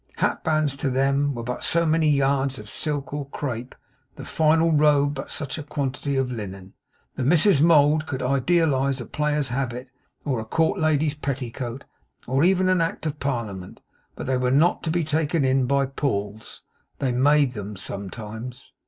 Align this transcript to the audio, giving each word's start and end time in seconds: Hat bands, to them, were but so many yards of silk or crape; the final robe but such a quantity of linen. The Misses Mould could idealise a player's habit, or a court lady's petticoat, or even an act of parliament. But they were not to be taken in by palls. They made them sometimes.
Hat 0.15 0.43
bands, 0.43 0.75
to 0.77 0.89
them, 0.89 1.35
were 1.35 1.43
but 1.43 1.63
so 1.63 1.85
many 1.85 2.09
yards 2.09 2.57
of 2.57 2.71
silk 2.71 3.13
or 3.13 3.29
crape; 3.29 3.75
the 4.15 4.25
final 4.25 4.71
robe 4.71 5.13
but 5.13 5.29
such 5.29 5.59
a 5.59 5.63
quantity 5.63 6.15
of 6.15 6.31
linen. 6.31 6.73
The 7.17 7.21
Misses 7.23 7.61
Mould 7.61 8.07
could 8.07 8.23
idealise 8.23 8.99
a 8.99 9.05
player's 9.05 9.49
habit, 9.49 9.89
or 10.25 10.39
a 10.39 10.43
court 10.45 10.79
lady's 10.79 11.13
petticoat, 11.13 11.85
or 12.25 12.43
even 12.43 12.67
an 12.67 12.81
act 12.81 13.05
of 13.05 13.19
parliament. 13.19 13.79
But 14.15 14.25
they 14.25 14.37
were 14.37 14.49
not 14.49 14.81
to 14.85 14.89
be 14.89 15.03
taken 15.03 15.45
in 15.45 15.67
by 15.67 15.85
palls. 15.85 16.63
They 16.97 17.11
made 17.11 17.51
them 17.51 17.77
sometimes. 17.77 18.73